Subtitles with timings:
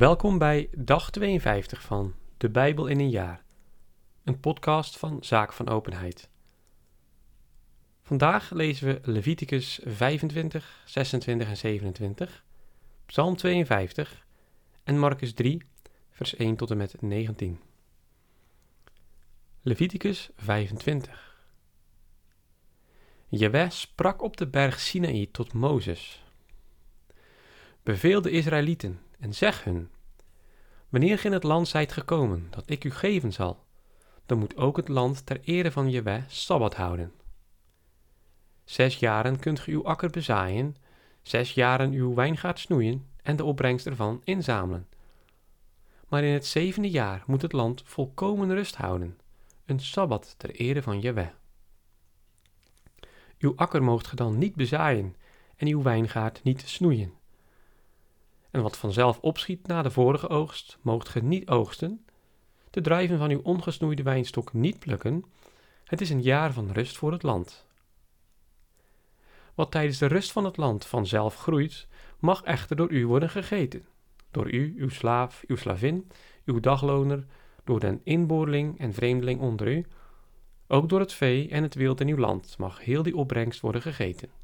[0.00, 3.42] Welkom bij dag 52 van De Bijbel in een jaar,
[4.24, 6.30] een podcast van Zaak van Openheid.
[8.02, 12.44] Vandaag lezen we Leviticus 25, 26 en 27,
[13.06, 14.26] Psalm 52
[14.84, 15.62] en Marcus 3,
[16.10, 17.60] vers 1 tot en met 19.
[19.62, 21.44] Leviticus 25
[23.28, 26.24] Jeweh sprak op de berg Sinaï tot Mozes.
[27.82, 29.90] Beveel de Israëlieten en zeg hun:
[30.88, 33.64] Wanneer ge in het land zijt gekomen dat ik u geven zal,
[34.26, 37.12] dan moet ook het land ter ere van Jewe sabbat houden.
[38.64, 40.76] Zes jaren kunt ge uw akker bezaaien,
[41.22, 44.88] zes jaren uw wijngaard snoeien en de opbrengst ervan inzamelen.
[46.08, 49.18] Maar in het zevende jaar moet het land volkomen rust houden,
[49.64, 51.30] een sabbat ter ere van Jewe.
[53.38, 55.16] Uw akker moogt ge dan niet bezaaien
[55.56, 57.12] en uw wijngaard niet snoeien.
[58.50, 62.04] En wat vanzelf opschiet na de vorige oogst, moogt ge niet oogsten.
[62.70, 65.24] De druiven van uw ongesnoeide wijnstok niet plukken.
[65.84, 67.66] Het is een jaar van rust voor het land.
[69.54, 71.86] Wat tijdens de rust van het land vanzelf groeit,
[72.18, 73.86] mag echter door u worden gegeten.
[74.30, 76.10] Door u, uw slaaf, uw slavin,
[76.44, 77.26] uw dagloner,
[77.64, 79.86] door den inboorling en vreemdeling onder u.
[80.66, 83.82] Ook door het vee en het wild in uw land mag heel die opbrengst worden
[83.82, 84.39] gegeten.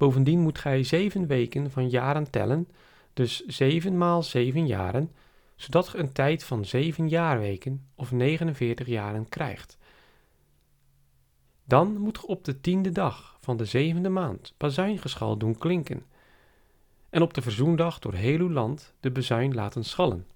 [0.00, 2.68] Bovendien moet gij zeven weken van jaren tellen,
[3.12, 5.12] dus zeven maal zeven jaren,
[5.56, 9.78] zodat ge een tijd van zeven jaarweken of 49 jaren krijgt.
[11.64, 16.06] Dan moet ge op de tiende dag van de zevende maand bazuingeschal doen klinken,
[17.10, 20.26] en op de verzoendag door heel uw land de bezuin laten schallen.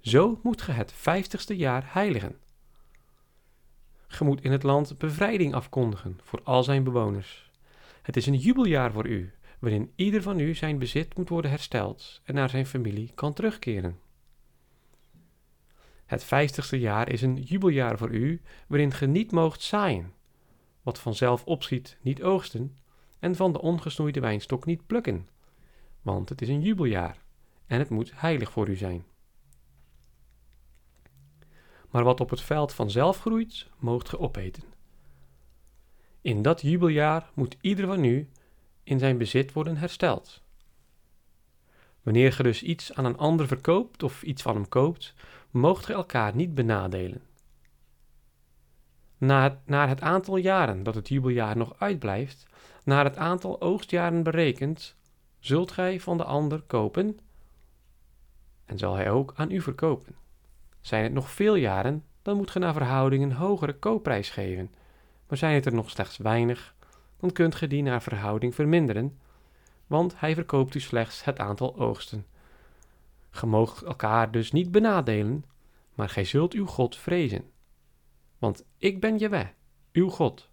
[0.00, 2.36] Zo moet ge het vijftigste jaar heiligen.
[4.06, 7.45] Ge moet in het land bevrijding afkondigen voor al zijn bewoners.
[8.06, 12.20] Het is een jubeljaar voor u, waarin ieder van u zijn bezit moet worden hersteld
[12.24, 13.98] en naar zijn familie kan terugkeren.
[16.04, 20.12] Het vijftigste jaar is een jubeljaar voor u, waarin ge niet moogt zaaien,
[20.82, 22.76] wat vanzelf opschiet niet oogsten,
[23.18, 25.28] en van de ongesnoeide wijnstok niet plukken,
[26.02, 27.22] want het is een jubeljaar
[27.66, 29.04] en het moet heilig voor u zijn.
[31.90, 34.75] Maar wat op het veld vanzelf groeit, moogt ge opeten.
[36.26, 38.28] In dat jubeljaar moet ieder van u
[38.82, 40.42] in zijn bezit worden hersteld.
[42.02, 45.14] Wanneer ge dus iets aan een ander verkoopt of iets van hem koopt,
[45.50, 47.22] moogt ge elkaar niet benadelen.
[49.18, 52.46] Na, naar het aantal jaren dat het jubeljaar nog uitblijft,
[52.84, 54.96] naar het aantal oogstjaren berekend,
[55.38, 57.18] zult gij van de ander kopen
[58.64, 60.14] en zal hij ook aan u verkopen.
[60.80, 64.70] Zijn het nog veel jaren, dan moet ge naar verhouding een hogere koopprijs geven
[65.28, 66.74] maar zijn het er nog slechts weinig,
[67.20, 69.18] dan kunt ge die naar verhouding verminderen,
[69.86, 72.26] want hij verkoopt u slechts het aantal oogsten.
[73.30, 75.44] Ge moogt elkaar dus niet benadelen,
[75.94, 77.50] maar gij zult uw God vrezen.
[78.38, 79.50] Want ik ben Jewe,
[79.92, 80.48] uw God.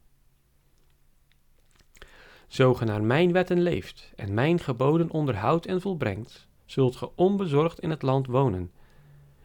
[2.48, 7.80] Zo ge naar mijn wetten leeft en mijn geboden onderhoudt en volbrengt, zult ge onbezorgd
[7.80, 8.72] in het land wonen,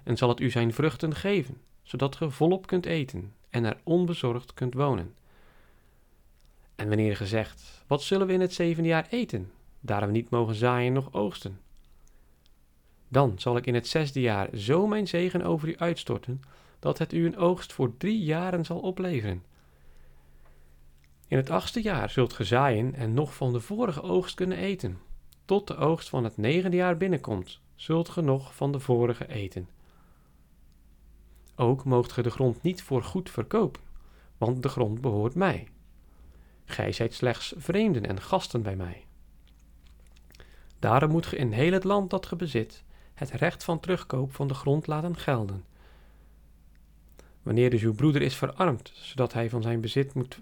[0.03, 4.55] en zal het u zijn vruchten geven, zodat ge volop kunt eten en er onbezorgd
[4.55, 5.15] kunt wonen.
[6.79, 9.51] En wanneer ge zegt, wat zullen we in het zevende jaar eten,
[9.81, 11.61] daar we niet mogen zaaien nog oogsten?
[13.09, 16.43] Dan zal ik in het zesde jaar zo mijn zegen over u uitstorten,
[16.79, 19.45] dat het u een oogst voor drie jaren zal opleveren.
[21.29, 24.99] In het achtste jaar zult ge zaaien en nog van de vorige oogst kunnen eten.
[25.45, 29.69] Tot de oogst van het negende jaar binnenkomt, zult ge nog van de vorige eten.
[31.57, 33.83] Ook moogt ge de grond niet voor goed verkopen,
[34.37, 35.69] want de grond behoort mij.
[36.71, 39.05] Gij zijt slechts vreemden en gasten bij mij.
[40.79, 42.85] Daarom moet ge in heel het land dat ge bezit
[43.15, 45.65] het recht van terugkoop van de grond laten gelden.
[47.43, 50.41] Wanneer dus uw broeder is verarmd, zodat hij van zijn bezit moet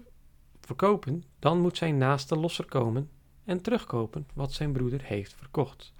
[0.61, 3.09] verkopen, dan moet zijn naaste losser komen
[3.45, 5.93] en terugkopen wat zijn broeder heeft verkocht.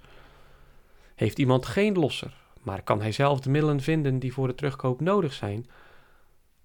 [1.14, 5.00] Heeft iemand geen losser, maar kan hij zelf de middelen vinden die voor de terugkoop
[5.00, 5.66] nodig zijn,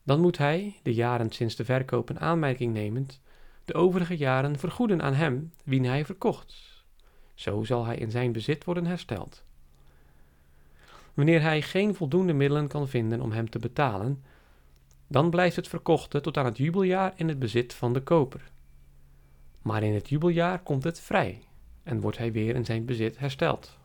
[0.03, 3.21] dan moet hij, de jaren sinds de verkoop in aanmerking nemend,
[3.65, 6.83] de overige jaren vergoeden aan hem wien hij verkocht.
[7.33, 9.43] Zo zal hij in zijn bezit worden hersteld.
[11.13, 14.23] Wanneer hij geen voldoende middelen kan vinden om hem te betalen,
[15.07, 18.51] dan blijft het verkochte tot aan het jubeljaar in het bezit van de koper.
[19.61, 21.41] Maar in het jubeljaar komt het vrij
[21.83, 23.77] en wordt hij weer in zijn bezit hersteld.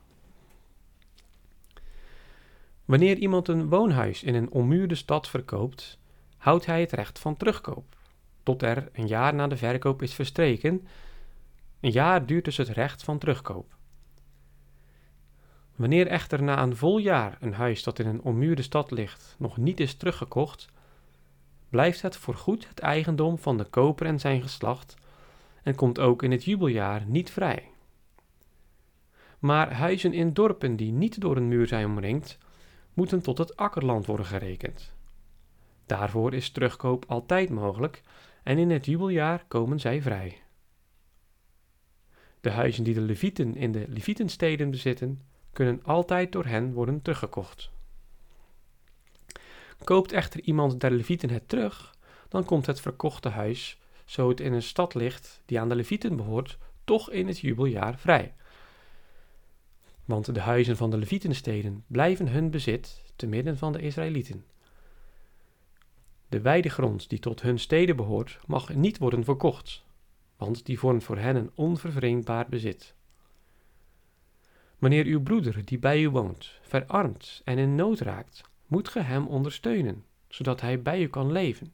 [2.85, 5.99] Wanneer iemand een woonhuis in een ommuurde stad verkoopt,
[6.37, 7.98] houdt hij het recht van terugkoop,
[8.49, 10.87] tot er een jaar na de verkoop is verstreken.
[11.81, 13.77] Een jaar duurt dus het recht van terugkoop.
[15.77, 19.57] Wanneer echter na een vol jaar een huis dat in een ommuurde stad ligt nog
[19.57, 20.69] niet is teruggekocht,
[21.69, 24.95] blijft het voorgoed het eigendom van de koper en zijn geslacht
[25.63, 27.71] en komt ook in het jubeljaar niet vrij.
[29.39, 32.39] Maar huizen in dorpen die niet door een muur zijn omringd,
[32.95, 34.95] moeten tot het akkerland worden gerekend.
[35.87, 38.03] Daarvoor is terugkoop altijd mogelijk
[38.49, 40.43] en in het jubeljaar komen zij vrij.
[42.41, 45.23] De huizen die de levieten in de levietensteden bezitten,
[45.53, 47.71] kunnen altijd door hen worden teruggekocht.
[49.85, 51.95] Koopt echter iemand der levieten het terug,
[52.29, 56.17] dan komt het verkochte huis, zo het in een stad ligt die aan de levieten
[56.17, 58.35] behoort, toch in het jubeljaar vrij.
[60.05, 64.45] Want de huizen van de levietensteden blijven hun bezit te midden van de Israëlieten.
[66.29, 69.85] De weidegrond die tot hun steden behoort, mag niet worden verkocht,
[70.37, 72.95] want die vormt voor hen een onvervreemdbaar bezit.
[74.79, 79.27] Wanneer uw broeder die bij u woont, verarmt en in nood raakt, moet ge hem
[79.27, 81.73] ondersteunen, zodat hij bij u kan leven,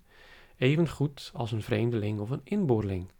[0.56, 3.10] even goed als een vreemdeling of een inboorling.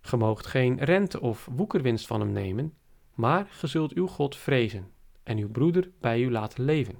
[0.00, 2.74] Ge moogt geen rente of woekerwinst van hem nemen,
[3.14, 4.90] maar ge zult uw God vrezen
[5.22, 6.98] en uw broeder bij u laten leven.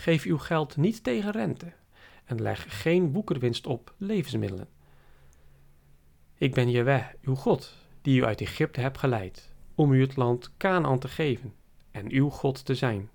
[0.00, 1.72] Geef uw geld niet tegen rente
[2.24, 4.68] en leg geen woekerwinst op levensmiddelen.
[6.34, 10.56] Ik ben Jeweh, uw God, die u uit Egypte hebt geleid, om u het land
[10.56, 11.54] Canaan te geven
[11.90, 13.10] en uw God te zijn.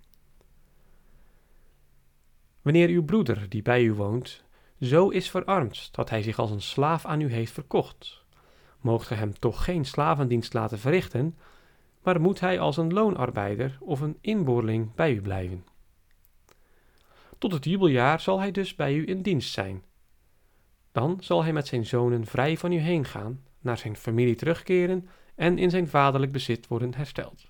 [2.61, 4.43] Wanneer uw broeder, die bij u woont,
[4.79, 8.23] zo is verarmd dat hij zich als een slaaf aan u heeft verkocht,
[8.79, 11.37] moogt ge hem toch geen slavendienst laten verrichten,
[12.03, 15.73] maar moet hij als een loonarbeider of een inboorling bij u blijven.
[17.37, 19.83] Tot het jubeljaar zal hij dus bij u in dienst zijn.
[20.91, 25.09] Dan zal hij met zijn zonen vrij van u heen gaan, naar zijn familie terugkeren
[25.35, 27.49] en in zijn vaderlijk bezit worden hersteld.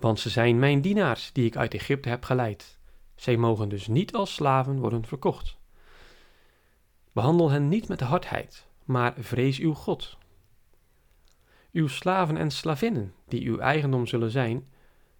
[0.00, 2.78] Want ze zijn mijn dienaars die ik uit Egypte heb geleid.
[3.14, 5.56] Zij mogen dus niet als slaven worden verkocht.
[7.12, 10.16] Behandel hen niet met hardheid, maar vrees uw God.
[11.72, 14.68] Uw slaven en slavinnen, die uw eigendom zullen zijn,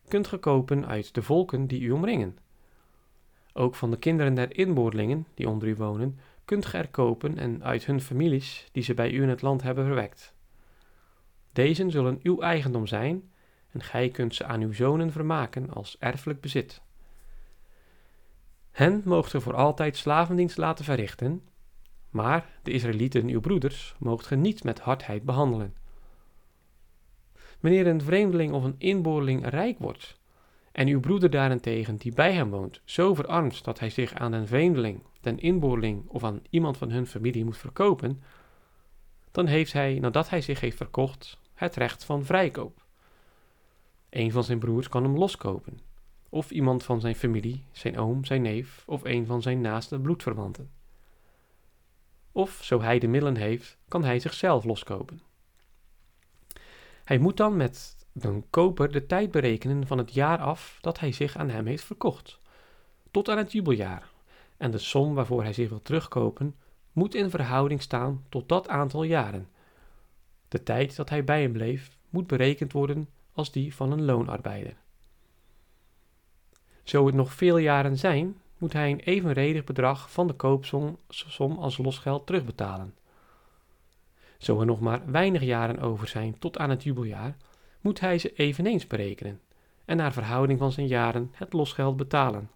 [0.08, 2.38] kunt ge kopen uit de volken die u omringen.
[3.52, 7.64] Ook van de kinderen der inboorlingen die onder u wonen, kunt ge er kopen en
[7.64, 10.34] uit hun families die ze bij u in het land hebben verwekt.
[11.52, 13.30] Deze zullen uw eigendom zijn
[13.70, 16.82] en gij kunt ze aan uw zonen vermaken als erfelijk bezit.
[18.70, 21.42] Hen moogt ge voor altijd slavendienst laten verrichten,
[22.10, 25.76] maar de Israëlieten, uw broeders, moogt ge niet met hardheid behandelen.
[27.62, 30.20] Wanneer een vreemdeling of een inboorling rijk wordt,
[30.72, 34.46] en uw broeder daarentegen, die bij hem woont, zo verarmt dat hij zich aan een
[34.46, 38.22] vreemdeling, den inboorling of aan iemand van hun familie moet verkopen,
[39.30, 42.84] dan heeft hij, nadat hij zich heeft verkocht, het recht van vrijkoop.
[44.10, 45.80] Een van zijn broers kan hem loskopen,
[46.28, 50.70] of iemand van zijn familie, zijn oom, zijn neef of een van zijn naaste bloedverwanten.
[52.32, 55.20] Of, zo hij de middelen heeft, kan hij zichzelf loskopen.
[57.04, 61.12] Hij moet dan met de koper de tijd berekenen van het jaar af dat hij
[61.12, 62.40] zich aan hem heeft verkocht,
[63.10, 64.10] tot aan het jubeljaar,
[64.56, 66.54] en de som waarvoor hij zich wil terugkopen
[66.92, 69.48] moet in verhouding staan tot dat aantal jaren.
[70.48, 74.76] De tijd dat hij bij hem bleef moet berekend worden als die van een loonarbeider.
[76.82, 80.98] Zo het nog veel jaren zijn, moet hij een evenredig bedrag van de koopsom
[81.58, 82.94] als losgeld terugbetalen.
[84.42, 87.36] Zo er nog maar weinig jaren over zijn tot aan het jubeljaar,
[87.80, 89.40] moet hij ze eveneens berekenen
[89.84, 92.50] en naar verhouding van zijn jaren het losgeld betalen.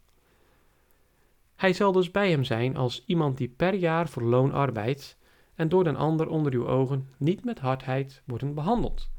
[1.56, 5.18] Hij zal dus bij hem zijn als iemand die per jaar voor loon arbeidt
[5.54, 9.10] en door den ander onder uw ogen niet met hardheid worden behandeld.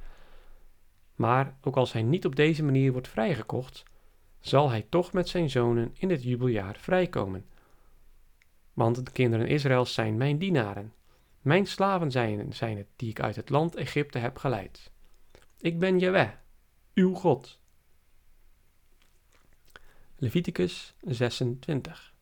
[1.15, 3.83] Maar ook als hij niet op deze manier wordt vrijgekocht,
[4.39, 7.45] zal hij toch met zijn zonen in het jubeljaar vrijkomen.
[8.73, 10.91] Want de kinderen Israëls zijn mijn dienaren.
[11.47, 14.91] Mijn slaven zijn, zijn het die ik uit het land Egypte heb geleid.
[15.59, 16.29] Ik ben Jeweh,
[16.93, 17.59] uw God.
[20.15, 22.13] Leviticus 26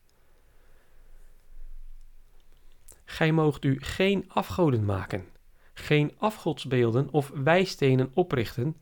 [3.04, 5.28] Gij moogt u geen afgoden maken,
[5.74, 8.76] geen afgodsbeelden of wijstenen oprichten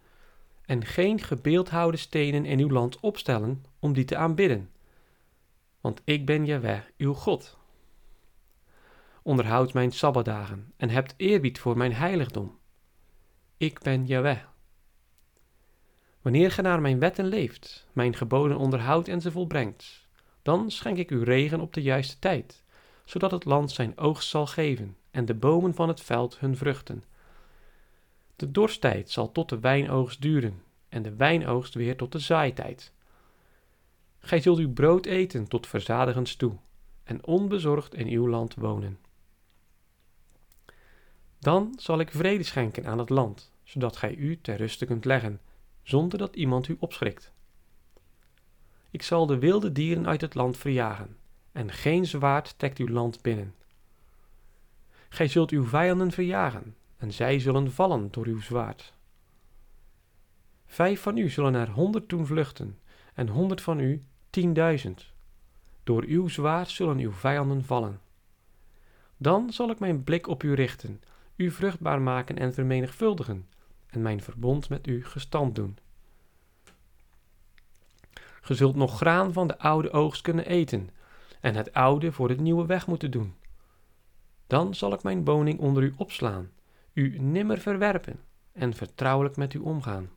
[0.62, 4.70] en geen gebeeldhouwde stenen in uw land opstellen om die te aanbidden.
[5.80, 7.62] Want ik ben Jaweh, uw God.
[9.26, 12.58] Onderhoud mijn sabbatdagen en hebt eerbied voor mijn heiligdom.
[13.56, 14.38] Ik ben Jaweh.
[16.22, 20.08] Wanneer ge naar mijn wetten leeft, mijn geboden onderhoudt en ze volbrengt,
[20.42, 22.64] dan schenk ik u regen op de juiste tijd,
[23.04, 27.04] zodat het land zijn oogst zal geven en de bomen van het veld hun vruchten
[28.36, 32.92] De dorsttijd zal tot de wijnoogst duren, en de wijnoogst weer tot de zaaitijd.
[34.18, 36.56] Gij zult uw brood eten tot verzadigens toe,
[37.04, 39.03] en onbezorgd in uw land wonen.
[41.44, 45.40] Dan zal ik vrede schenken aan het land, zodat gij u ter ruste kunt leggen,
[45.82, 47.32] zonder dat iemand u opschrikt.
[48.90, 51.16] Ik zal de wilde dieren uit het land verjagen,
[51.52, 53.54] en geen zwaard trekt uw land binnen.
[55.08, 58.92] Gij zult uw vijanden verjagen, en zij zullen vallen door uw zwaard.
[60.66, 62.78] Vijf van u zullen er honderd doen vluchten,
[63.14, 65.12] en honderd van u tienduizend.
[65.82, 68.00] Door uw zwaard zullen uw vijanden vallen.
[69.16, 71.00] Dan zal ik mijn blik op u richten,
[71.36, 73.48] u vruchtbaar maken en vermenigvuldigen,
[73.86, 75.78] en mijn verbond met u gestand doen.
[78.40, 80.90] Ge zult nog graan van de oude oogst kunnen eten,
[81.40, 83.34] en het oude voor het nieuwe weg moeten doen.
[84.46, 86.50] Dan zal ik mijn woning onder u opslaan,
[86.92, 88.20] u nimmer verwerpen
[88.52, 90.10] en vertrouwelijk met u omgaan.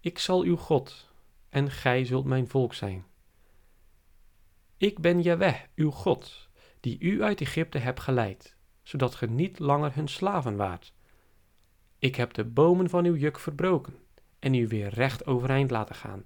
[0.00, 1.12] Ik zal uw God,
[1.48, 3.04] en gij zult mijn volk zijn.
[4.76, 6.48] Ik ben Jaweh, uw God,
[6.80, 8.56] die u uit Egypte heb geleid,
[8.88, 10.92] zodat ge niet langer hun slaven waart.
[11.98, 13.94] Ik heb de bomen van uw juk verbroken
[14.38, 16.24] en u weer recht overeind laten gaan.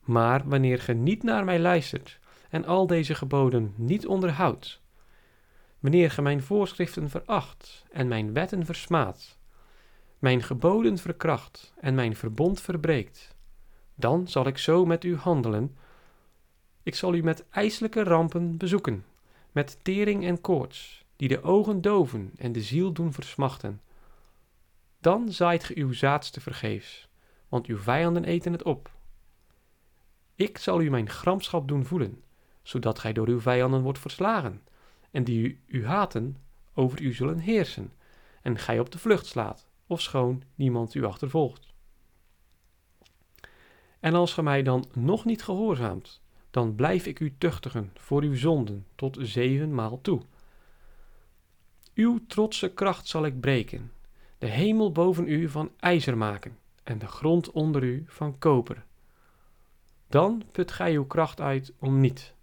[0.00, 2.18] Maar wanneer ge niet naar mij luistert
[2.50, 4.82] en al deze geboden niet onderhoudt,
[5.78, 9.38] wanneer ge mijn voorschriften veracht en mijn wetten versmaadt,
[10.18, 13.34] mijn geboden verkracht en mijn verbond verbreekt,
[13.94, 15.76] dan zal ik zo met u handelen.
[16.82, 19.04] Ik zal u met ijselijke rampen bezoeken,
[19.52, 23.80] met tering en koorts, die de ogen doven en de ziel doen versmachten.
[25.00, 27.08] Dan zaait ge uw zaadste vergeefs,
[27.48, 28.90] want uw vijanden eten het op.
[30.34, 32.22] Ik zal u mijn gramschap doen voelen,
[32.62, 34.62] zodat gij door uw vijanden wordt verslagen,
[35.10, 36.36] en die u, u haten,
[36.74, 37.92] over u zullen heersen,
[38.42, 41.68] en gij op de vlucht slaat, ofschoon niemand u achtervolgt.
[44.00, 48.34] En als ge mij dan nog niet gehoorzaamt, dan blijf ik u tuchtigen voor uw
[48.34, 50.22] zonden tot zevenmaal toe.
[51.94, 53.92] Uw trotse kracht zal ik breken,
[54.38, 58.84] de hemel boven u van ijzer maken en de grond onder u van koper.
[60.08, 62.34] Dan put gij uw kracht uit om niet.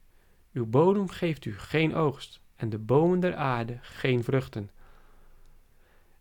[0.54, 4.70] Uw bodem geeft u geen oogst en de bomen der aarde geen vruchten.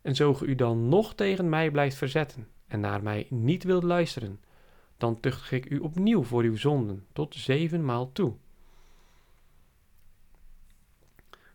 [0.03, 3.83] En zo ge u dan nog tegen mij blijft verzetten en naar mij niet wilt
[3.83, 4.41] luisteren,
[4.97, 8.35] dan tuchtig ik u opnieuw voor uw zonden tot zevenmaal toe.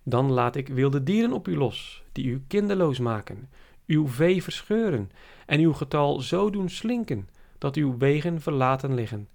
[0.03, 3.49] Dan laat ik wilde dieren op u los, die u kinderloos maken,
[3.87, 5.11] uw vee verscheuren
[5.45, 9.29] en uw getal zo doen slinken, dat uw wegen verlaten liggen.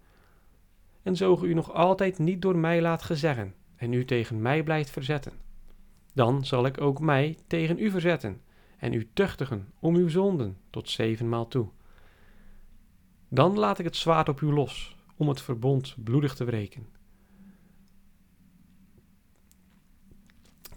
[1.02, 4.90] En zo u nog altijd niet door mij laat gezeggen en u tegen mij blijft
[4.90, 5.32] verzetten,
[6.12, 8.40] dan zal ik ook mij tegen u verzetten
[8.78, 11.68] en u tuchtigen om uw zonden tot zevenmaal toe.
[13.28, 16.86] Dan laat ik het zwaard op u los, om het verbond bloedig te wreken.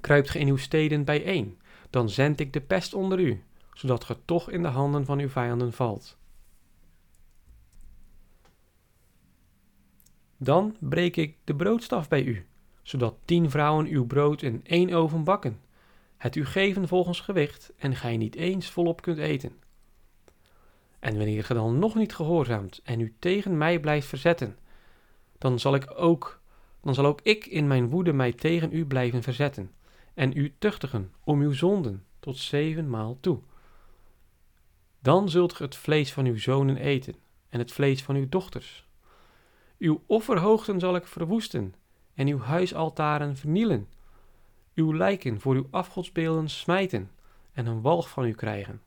[0.02, 4.18] Kruipt ge in uw steden bijeen, dan zend ik de pest onder u, zodat ge
[4.26, 6.18] toch in de handen van uw vijanden valt.
[10.38, 12.46] Dan breek ik de broodstaf bij u,
[12.82, 15.60] zodat tien vrouwen uw brood in één oven bakken,
[16.18, 19.52] het u geven volgens gewicht en gij niet eens volop kunt eten.
[21.00, 24.58] En wanneer ge dan nog niet gehoorzaamt en u tegen mij blijft verzetten,
[25.38, 26.42] dan zal ik ook,
[26.82, 29.72] dan zal ook ik in mijn woede mij tegen u blijven verzetten
[30.14, 33.40] en u tuchtigen om uw zonden tot zevenmaal toe.
[35.02, 37.16] Dan zult ge het vlees van uw zonen eten
[37.50, 38.88] en het vlees van uw dochters.
[39.78, 41.74] Uw offerhoogten zal ik verwoesten
[42.14, 43.88] en uw huisaltaren vernielen.
[44.76, 47.12] Uw lijken voor uw afgodsbeelden smijten
[47.52, 48.82] en een walg van u krijgen.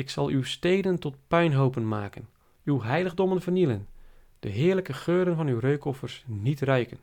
[0.00, 2.28] Ik zal uw steden tot puinhopen maken,
[2.64, 3.88] uw heiligdommen vernielen,
[4.38, 6.98] de heerlijke geuren van uw reukoffers niet ruiken.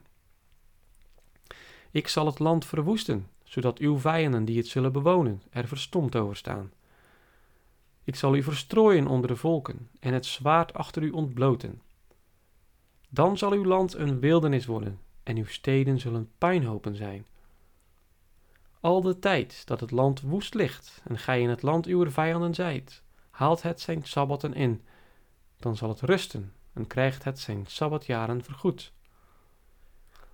[1.90, 6.36] Ik zal het land verwoesten, zodat uw vijanden die het zullen bewonen er verstomd over
[6.36, 6.72] staan.
[8.04, 11.80] Ik zal u verstrooien onder de volken en het zwaard achter u ontbloten.
[13.08, 17.26] Dan zal uw land een wildernis worden en uw steden zullen puinhopen zijn.
[18.80, 22.54] Al de tijd dat het land woest ligt en gij in het land uw vijanden
[22.54, 24.82] zijt, haalt het zijn sabbatten in,
[25.56, 28.92] dan zal het rusten en krijgt het zijn sabbatjaren vergoed.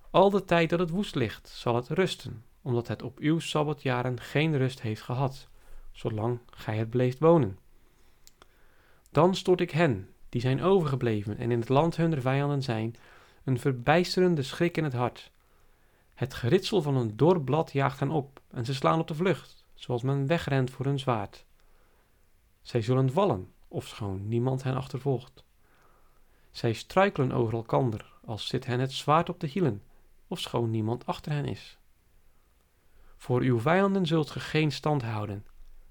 [0.09, 4.19] Al de tijd dat het woest ligt, zal het rusten, omdat het op uw sabbatjaren
[4.19, 5.47] geen rust heeft gehad,
[5.91, 7.59] zolang gij het bleeft wonen.
[9.11, 12.95] Dan stort ik hen, die zijn overgebleven en in het land hunner vijanden zijn,
[13.43, 15.31] een verbijsterende schrik in het hart.
[16.15, 19.65] Het geritsel van een dor blad jaagt hen op en ze slaan op de vlucht,
[19.73, 21.45] zoals men wegrent voor een zwaard.
[22.61, 25.43] Zij zullen vallen, ofschoon niemand hen achtervolgt.
[26.51, 29.83] Zij struikelen over elkander, als zit hen het zwaard op de hielen,
[30.27, 31.77] ofschoon niemand achter hen is.
[33.17, 35.45] Voor uw vijanden zult ge geen stand houden,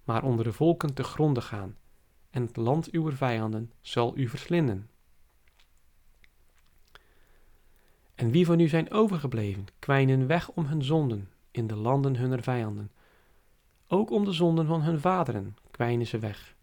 [0.05, 1.77] maar onder de volken te gronde gaan,
[2.31, 4.91] en het land uw vijanden zal u verslinden.
[8.15, 12.43] En wie van u zijn overgebleven, kwijnen weg om hun zonden in de landen hunner
[12.43, 12.91] vijanden.
[13.89, 16.55] Ook om de zonden van hun vaderen kwijnen ze weg.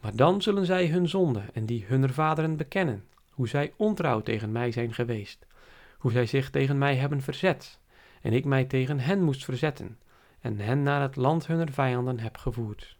[0.00, 4.52] Maar dan zullen zij hun zonde en die hunner vaderen bekennen, hoe zij ontrouw tegen
[4.52, 5.46] mij zijn geweest,
[5.98, 7.80] hoe zij zich tegen mij hebben verzet,
[8.22, 9.98] en ik mij tegen hen moest verzetten,
[10.40, 12.96] en hen naar het land hunner vijanden heb gevoerd.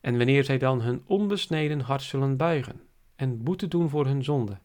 [0.00, 2.80] En wanneer zij dan hun onbesneden hart zullen buigen
[3.16, 4.58] en boete doen voor hun zonde,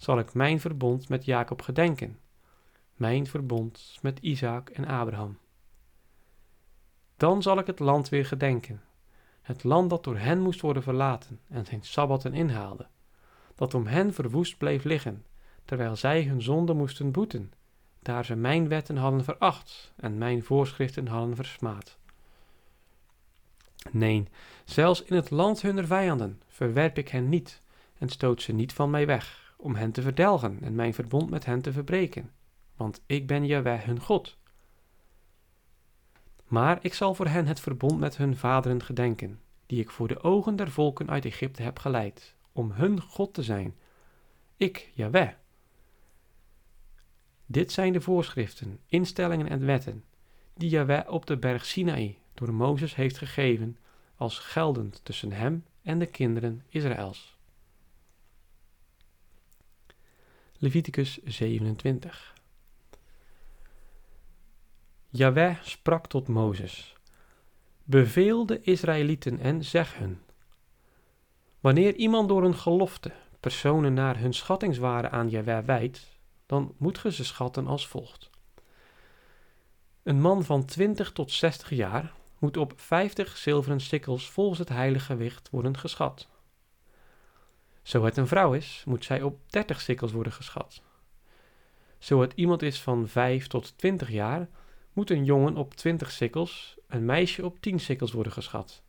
[0.00, 2.18] zal ik mijn verbond met Jacob gedenken,
[2.94, 5.38] mijn verbond met Isaac en Abraham.
[7.16, 8.82] Dan zal ik het land weer gedenken,
[9.42, 12.86] het land dat door hen moest worden verlaten en zijn sabbatten inhaalde,
[13.54, 15.24] dat om hen verwoest bleef liggen,
[15.64, 17.52] terwijl zij hun zonde moesten boeten,
[17.98, 21.98] daar ze mijn wetten hadden veracht en mijn voorschriften hadden versmaad.
[23.90, 24.28] Nee,
[24.64, 27.62] zelfs in het land hunner vijanden verwerp ik hen niet
[27.98, 31.44] en stoot ze niet van mij weg, om hen te verdelgen en mijn verbond met
[31.44, 32.30] hen te verbreken,
[32.76, 34.38] want ik ben Jaweh hun God.
[36.46, 40.22] Maar ik zal voor hen het verbond met hun vaderen gedenken, die ik voor de
[40.22, 43.76] ogen der volken uit Egypte heb geleid, om hun God te zijn.
[44.56, 45.30] Ik, Jaweh.
[47.46, 50.04] Dit zijn de voorschriften, instellingen en wetten,
[50.54, 53.78] die Jaweh op de berg Sinaï door Mozes heeft gegeven,
[54.16, 57.38] als geldend tussen hem en de kinderen Israëls.
[60.62, 62.34] Leviticus 27
[65.08, 66.96] Jaweh sprak tot Mozes:
[67.84, 70.20] Beveel de Israëlieten en zeg hun:
[71.60, 77.12] Wanneer iemand door een gelofte personen naar hun schattingswaarde aan Jaweh wijdt, dan moet ge
[77.12, 78.30] ze schatten als volgt.
[80.02, 85.04] Een man van 20 tot 60 jaar moet op 50 zilveren sikkels volgens het heilige
[85.04, 86.28] gewicht worden geschat.
[87.90, 90.82] Zo het een vrouw is, moet zij op 30 sikkels worden geschat.
[91.98, 94.48] Zo het iemand is van 5 tot 20 jaar,
[94.92, 98.82] moet een jongen op 20 sikkels, een meisje op 10 sikkels worden geschat.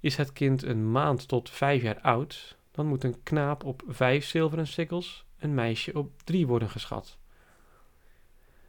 [0.00, 4.24] Is het kind een maand tot 5 jaar oud, dan moet een knaap op 5
[4.24, 7.18] zilveren sikkels, een meisje op 3 worden geschat.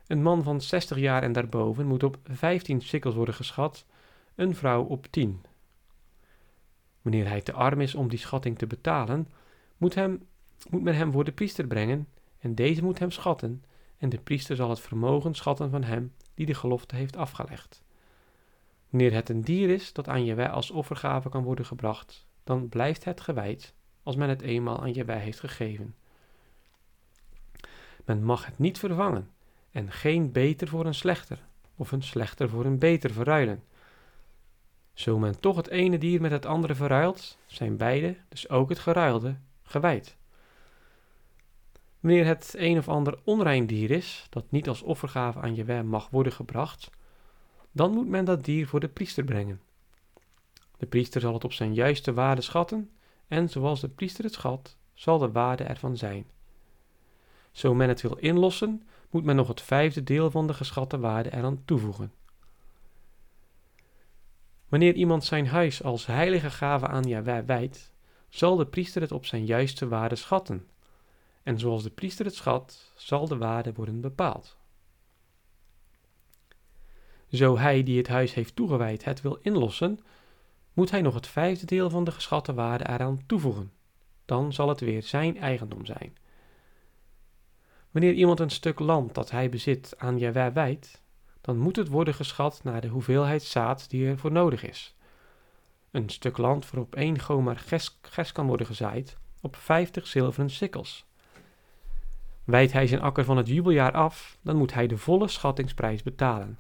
[0.08, 3.86] Een man van 60 jaar en daarboven moet op 15 sikkels worden geschat,
[4.36, 5.42] een vrouw op 10.
[7.02, 9.28] Wanneer hij te arm is om die schatting te betalen,
[9.78, 10.28] moet, hem,
[10.70, 12.08] moet men hem voor de priester brengen,
[12.40, 13.64] en deze moet hem schatten,
[13.98, 17.84] en de priester zal het vermogen schatten van hem die de gelofte heeft afgelegd.
[18.90, 23.04] Wanneer het een dier is dat aan Jewij als offergave kan worden gebracht, dan blijft
[23.04, 25.96] het gewijd als men het eenmaal aan Jewij heeft gegeven.
[28.06, 29.30] Men mag het niet vervangen
[29.72, 33.64] en geen beter voor een slechter of een slechter voor een beter verruilen.
[35.00, 38.80] Zo men toch het ene dier met het andere verruilt, zijn beide, dus ook het
[38.80, 40.18] geruilde, gewijd.
[42.00, 46.10] Wanneer het een of ander onrein dier is, dat niet als offergave aan Jewe mag
[46.10, 46.90] worden gebracht,
[47.72, 49.62] dan moet men dat dier voor de priester brengen.
[50.78, 52.90] De priester zal het op zijn juiste waarde schatten,
[53.28, 56.26] en zoals de priester het schat, zal de waarde ervan zijn.
[57.52, 61.34] Zo men het wil inlossen, moet men nog het vijfde deel van de geschatte waarde
[61.34, 62.12] eraan toevoegen.
[64.70, 67.92] Wanneer iemand zijn huis als heilige gave aan Yahweh wijdt,
[68.30, 70.68] zal de priester het op zijn juiste waarde schatten.
[71.44, 74.58] En zoals de priester het schat, zal de waarde worden bepaald.
[77.32, 80.00] Zo hij die het huis heeft toegewijd het wil inlossen,
[80.74, 83.72] moet hij nog het vijfde deel van de geschatte waarde eraan toevoegen.
[84.26, 86.18] Dan zal het weer zijn eigendom zijn.
[87.92, 91.02] Wanneer iemand een stuk land dat hij bezit aan Jaweh wijdt,
[91.42, 94.96] dan moet het worden geschat naar de hoeveelheid zaad die er voor nodig is.
[95.92, 97.58] Een stuk land waarop één gomer
[98.02, 101.06] gers, kan worden gezaaid, op 50 zilveren sikkels.
[102.44, 106.60] Wijdt hij zijn akker van het jubeljaar af, dan moet hij de volle schattingsprijs betalen.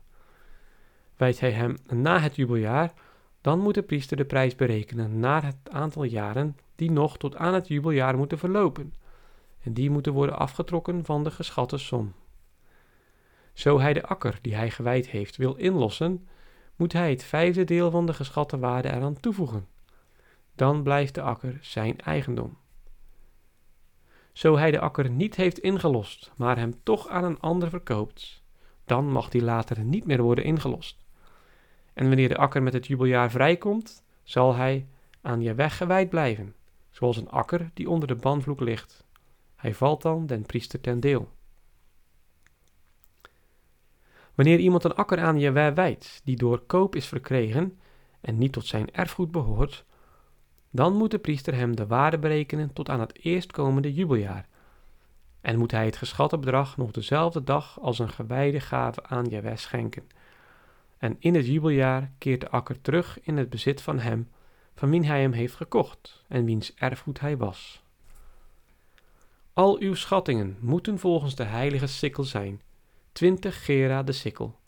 [1.17, 2.93] Wijdt hij hem na het jubeljaar,
[3.41, 7.53] dan moet de priester de prijs berekenen naar het aantal jaren die nog tot aan
[7.53, 8.93] het jubeljaar moeten verlopen
[9.63, 12.13] en die moeten worden afgetrokken van de geschatte som.
[13.59, 16.27] Zo hij de akker die hij gewijd heeft wil inlossen,
[16.75, 19.67] moet hij het vijfde deel van de geschatte waarde eraan toevoegen.
[20.55, 22.57] Dan blijft de akker zijn eigendom.
[24.33, 28.43] Zo hij de akker niet heeft ingelost, maar hem toch aan een ander verkoopt,
[28.85, 31.05] dan mag die later niet meer worden ingelost.
[31.93, 34.87] En wanneer de akker met het jubeljaar vrijkomt, zal hij
[35.21, 36.55] aan je weg gewijd blijven,
[36.89, 39.03] zoals een akker die onder de banvloek ligt.
[39.55, 41.37] Hij valt dan den priester ten deel.
[44.39, 47.79] Wanneer iemand een akker aan je wijdt, die door koop is verkregen
[48.21, 49.85] en niet tot zijn erfgoed behoort,
[50.71, 54.47] dan moet de priester hem de waarde berekenen tot aan het eerstkomende jubeljaar.
[55.41, 59.57] En moet hij het geschatte bedrag nog dezelfde dag als een gewijde gave aan Jaweh
[59.57, 60.09] schenken.
[60.97, 64.29] En in het jubeljaar keert de akker terug in het bezit van hem,
[64.75, 67.83] van wien hij hem heeft gekocht en wiens erfgoed hij was.
[69.53, 72.61] Al uw schattingen moeten volgens de heilige sikkel zijn,
[73.19, 74.59] twintig gera de sikkel.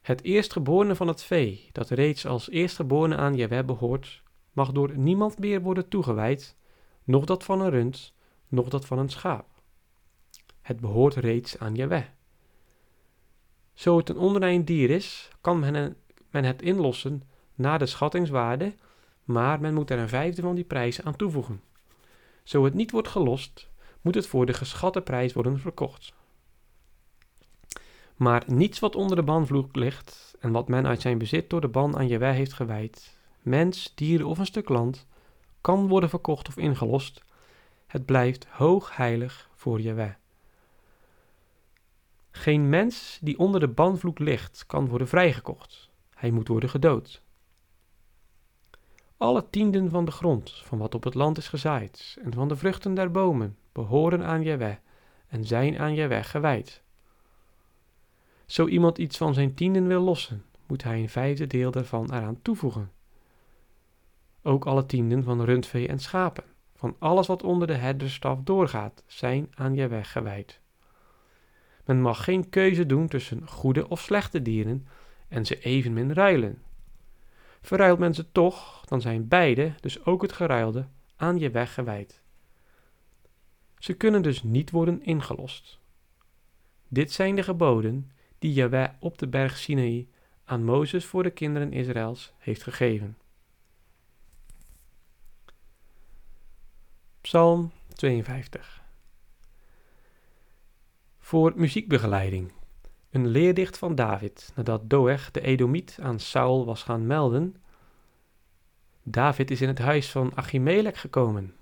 [0.00, 5.38] Het eerstgeborene van het vee, dat reeds als eerstgeborene aan Jeweh behoort, mag door niemand
[5.38, 6.56] meer worden toegewijd,
[7.04, 8.14] noch dat van een rund,
[8.48, 9.46] noch dat van een schaap.
[10.60, 12.04] Het behoort reeds aan Jeweh.
[13.74, 15.58] Zo het een onrein dier is, kan
[16.30, 17.22] men, het inlossen
[17.54, 18.74] naar de schattingswaarde,
[19.24, 21.62] maar men moet er een vijfde van die prijs aan toevoegen.
[22.42, 26.12] Zo het niet wordt gelost, moet het voor de geschatte prijs worden verkocht.
[28.14, 31.68] Maar niets wat onder de banvloek ligt en wat men uit zijn bezit door de
[31.68, 35.06] ban aan Jewij heeft gewijd, mens, dieren of een stuk land,
[35.60, 37.22] kan worden verkocht of ingelost.
[37.86, 40.16] Het blijft hoog heilig voor Jewij.
[42.30, 45.90] Geen mens die onder de banvloek ligt, kan worden vrijgekocht.
[46.14, 47.22] Hij moet worden gedood.
[49.16, 52.56] Alle tienden van de grond, van wat op het land is gezaaid, en van de
[52.56, 54.76] vruchten der bomen, behoren aan Jeweh
[55.26, 56.83] en zijn aan Jeweh gewijd.
[58.46, 62.42] Zo iemand iets van zijn tienden wil lossen, moet hij een vijfde deel daarvan eraan
[62.42, 62.90] toevoegen.
[64.42, 66.44] Ook alle tienden van rundvee en schapen,
[66.76, 70.60] van alles wat onder de herderstaf doorgaat, zijn aan Jeweh gewijd.
[71.84, 74.86] Men mag geen keuze doen tussen goede of slechte dieren
[75.28, 76.62] en ze evenmin ruilen.
[77.60, 82.22] Verruilt men ze toch, dan zijn beide, dus ook het geruilde, aan je weg gewijd.
[83.78, 85.78] Ze kunnen dus niet worden ingelost.
[86.88, 88.10] Dit zijn de geboden
[88.44, 90.08] die Jaweh op de berg Sinaï
[90.44, 93.18] aan Mozes voor de kinderen Israëls heeft gegeven.
[97.20, 98.82] Psalm 52
[101.18, 102.52] Voor muziekbegeleiding.
[103.10, 107.56] Een leerdicht van David nadat Doeg de Edomiet aan Saul was gaan melden.
[109.02, 111.54] David is in het huis van Achimelech gekomen.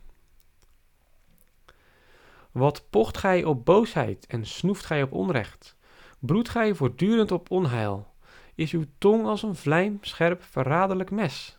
[2.52, 5.76] Wat pocht gij op boosheid en snoeft gij op onrecht?
[6.24, 8.14] Broedt gij voortdurend op onheil?
[8.54, 11.58] Is uw tong als een vlijmscherp verraderlijk mes?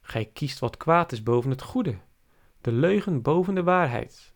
[0.00, 1.98] Gij kiest wat kwaad is boven het goede,
[2.60, 4.34] de leugen boven de waarheid.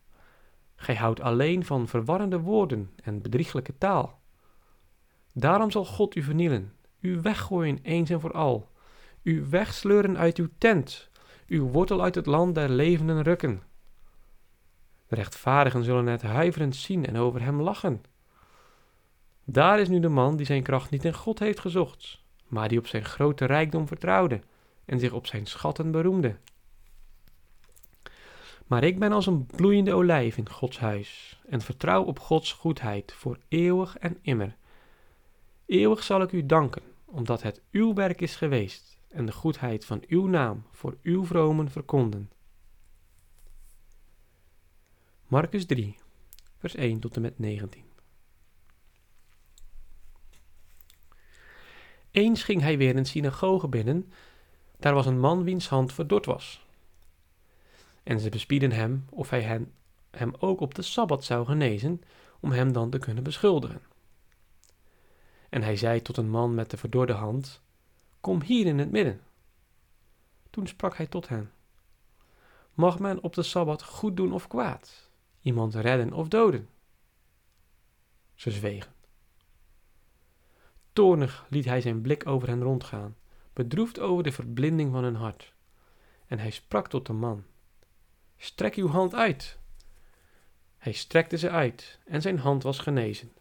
[0.75, 4.21] Gij houdt alleen van verwarrende woorden en bedrieglijke taal.
[5.31, 8.71] Daarom zal God u vernielen, u weggooien eens en voor al,
[9.23, 11.09] u wegsleuren uit uw tent,
[11.47, 13.63] uw wortel uit het land der levenden rukken.
[15.07, 18.01] De rechtvaardigen zullen het huiverend zien en over hem lachen.
[19.51, 22.77] Daar is nu de man die zijn kracht niet in God heeft gezocht, maar die
[22.77, 24.41] op zijn grote rijkdom vertrouwde
[24.85, 26.35] en zich op zijn schatten beroemde.
[28.67, 33.13] Maar ik ben als een bloeiende olijf in Gods huis en vertrouw op Gods goedheid
[33.13, 34.55] voor eeuwig en immer.
[35.65, 40.03] Eeuwig zal ik u danken, omdat het uw werk is geweest en de goedheid van
[40.07, 42.31] uw naam voor uw vromen verkonden.
[45.27, 45.97] Marcus 3,
[46.57, 47.90] vers 1 tot en met 19.
[52.11, 54.11] Eens ging hij weer een synagoge binnen.
[54.79, 56.65] Daar was een man wiens hand verdord was.
[58.03, 59.73] En ze bespieden hem of hij hen,
[60.11, 62.01] hem ook op de sabbat zou genezen,
[62.39, 63.81] om hem dan te kunnen beschuldigen.
[65.49, 67.61] En hij zei tot een man met de verdorde hand:
[68.21, 69.21] Kom hier in het midden.
[70.49, 71.51] Toen sprak hij tot hen:
[72.73, 75.09] Mag men op de sabbat goed doen of kwaad,
[75.41, 76.69] iemand redden of doden?
[78.35, 79.00] Ze zwegen.
[80.93, 83.15] Toornig liet hij zijn blik over hen rondgaan,
[83.53, 85.53] bedroefd over de verblinding van hun hart.
[86.27, 87.43] En hij sprak tot de man:
[88.37, 89.59] Strek uw hand uit.
[90.77, 93.31] Hij strekte ze uit en zijn hand was genezen.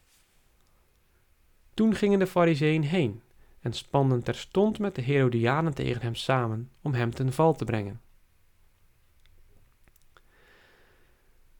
[1.74, 3.22] Toen gingen de fariseeën heen
[3.60, 8.00] en spanden terstond met de Herodianen tegen hem samen om hem ten val te brengen.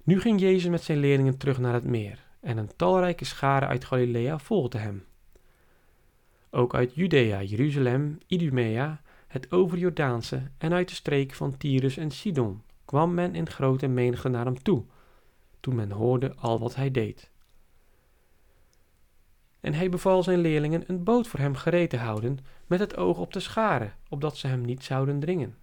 [0.03, 3.85] Nu ging Jezus met zijn leerlingen terug naar het meer en een talrijke schare uit
[3.85, 5.05] Galilea volgde hem.
[6.51, 12.63] Ook uit Judea, Jeruzalem, Idumea, het overjordaanse en uit de streek van Tyrus en Sidon
[12.85, 14.85] kwam men in grote menigte naar hem toe,
[15.61, 17.31] toen men hoorde al wat hij deed.
[19.61, 23.19] En hij beval zijn leerlingen een boot voor hem gereed te houden, met het oog
[23.19, 25.57] op de scharen, opdat ze hem niet zouden dringen.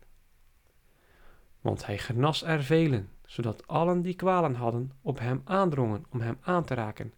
[1.62, 6.38] Want hij genas er velen, zodat allen die kwalen hadden op hem aandrongen om hem
[6.41, 7.13] aan te raken.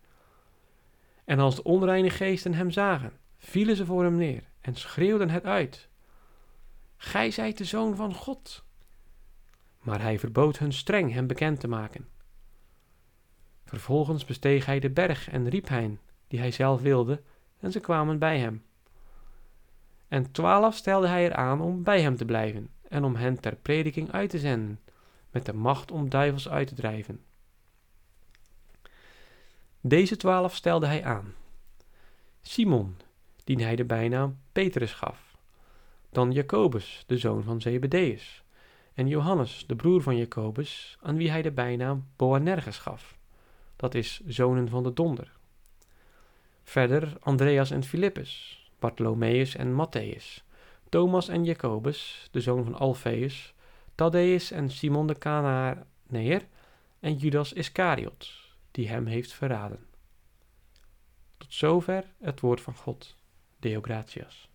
[1.25, 5.43] En als de onreine geesten hem zagen, vielen ze voor hem neer en schreeuwden het
[5.43, 5.87] uit.
[6.97, 8.63] Gij zijt de zoon van God.
[9.79, 12.07] Maar hij verbood hun streng hem bekend te maken.
[13.65, 17.21] Vervolgens besteeg hij de berg en riep hen, die hij zelf wilde,
[17.59, 18.63] en ze kwamen bij hem.
[20.07, 23.55] En twaalf stelde hij er aan om bij hem te blijven en om hen ter
[23.55, 24.79] prediking uit te zenden,
[25.31, 27.23] met de macht om duivels uit te drijven.
[29.81, 31.33] Deze twaalf stelde hij aan.
[32.41, 32.97] Simon,
[33.55, 35.37] die hij de bijnaam Petrus gaf.
[36.09, 38.43] Dan Jacobus, de zoon van Zebedeus.
[38.93, 43.17] En Johannes, de broer van Jacobus, aan wie hij de bijnaam Boanerges gaf.
[43.75, 45.31] Dat is zonen van de donder.
[46.63, 50.43] Verder Andreas en Filippus, Bartholomeus en Matthäus,
[50.89, 53.53] Thomas en Jacobus, de zoon van Alfeus,
[53.95, 56.47] Thaddeus en Simon de Cananeer
[56.99, 58.31] en Judas Iscariot,
[58.71, 59.85] die hem heeft verraden.
[61.37, 63.17] Tot zover het woord van God.
[63.61, 64.48] Deo gratias.